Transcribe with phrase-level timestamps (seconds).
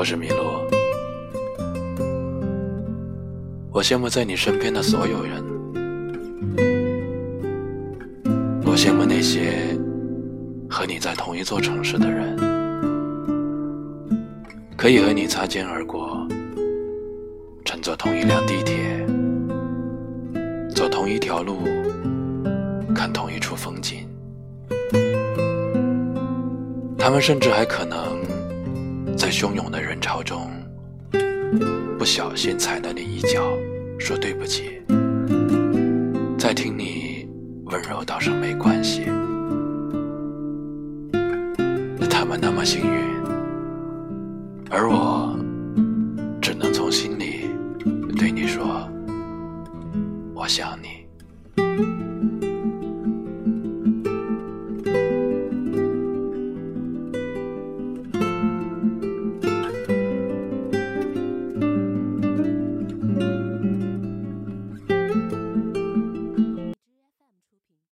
[0.00, 0.44] 我是麋鹿，
[3.70, 5.44] 我羡慕在你身边的所有人，
[8.64, 9.76] 我羡慕那些
[10.70, 12.34] 和你在同一座城市的人，
[14.74, 16.26] 可以和你擦肩而过，
[17.66, 19.06] 乘坐同一辆地铁，
[20.74, 21.58] 走同一条路，
[22.94, 24.08] 看同一处风景，
[26.96, 28.18] 他们甚至还可能。
[29.16, 30.50] 在汹涌的人潮中，
[31.98, 33.56] 不小心踩了你一脚，
[33.98, 34.80] 说对不起。
[36.38, 37.28] 再听你
[37.66, 39.02] 温柔道声没关系。
[41.98, 43.04] 那他们那么幸运，
[44.70, 45.38] 而我
[46.40, 47.50] 只能从心里
[48.18, 48.88] 对你说，
[50.34, 50.99] 我想你。